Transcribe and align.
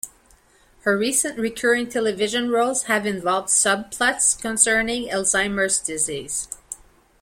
Her 0.79 0.97
recent 0.97 1.37
recurring 1.37 1.87
television 1.87 2.49
roles 2.49 2.85
have 2.85 3.05
involved 3.05 3.49
subplots 3.49 4.33
concerning 4.35 5.09
Alzheimer's 5.09 5.77
disease. 5.79 6.47